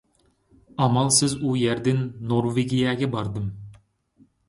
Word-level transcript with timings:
ئامالسىز 0.85 1.35
ئۇ 1.37 1.53
يەردىن 1.65 2.01
نورۋېگىيەگە 2.33 3.15
باردىم. 3.15 3.57